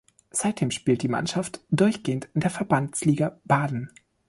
Seitdem 0.31 0.71
spielt 0.71 1.03
die 1.03 1.07
Mannschaft 1.07 1.61
durchgehend 1.69 2.27
in 2.33 2.41
der 2.41 2.49
Verbandsliga 2.49 3.39
Baden. 3.43 3.91